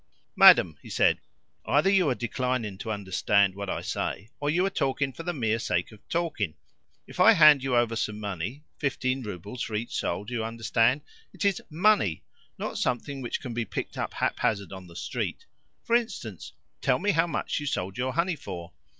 [0.35, 1.19] "Madam," he said,
[1.67, 5.31] "either you are declining to understand what I say or you are talking for the
[5.31, 6.55] mere sake of talking.
[7.05, 11.01] If I hand you over some money fifteen roubles for each soul, do you understand?
[11.33, 12.23] it is MONEY,
[12.57, 15.45] not something which can be picked up haphazard on the street.
[15.83, 18.73] For instance, tell me how much you sold your honey for?"